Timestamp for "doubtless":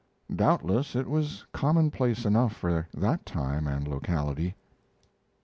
0.35-0.95